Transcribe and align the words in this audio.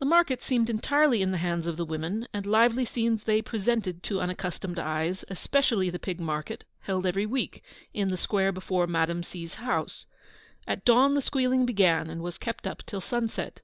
The 0.00 0.04
markets 0.04 0.44
seemed 0.44 0.68
entirely 0.68 1.22
in 1.22 1.30
the 1.30 1.38
hands 1.38 1.68
of 1.68 1.76
the 1.76 1.84
women, 1.84 2.26
and 2.34 2.44
lively 2.44 2.84
scenes 2.84 3.22
they 3.22 3.40
presented 3.40 4.02
to 4.02 4.20
unaccustomed 4.20 4.80
eyes, 4.80 5.24
especially 5.28 5.90
the 5.90 5.98
pig 6.00 6.18
market, 6.20 6.64
held 6.80 7.06
every 7.06 7.24
week, 7.24 7.62
in 7.94 8.08
the 8.08 8.16
square 8.16 8.50
before 8.50 8.88
Madame 8.88 9.22
C.'s 9.22 9.54
house. 9.54 10.06
At 10.66 10.84
dawn 10.84 11.14
the 11.14 11.22
squealing 11.22 11.64
began, 11.66 12.10
and 12.10 12.20
was 12.20 12.36
kept 12.36 12.66
up 12.66 12.82
till 12.84 13.00
sunset. 13.00 13.60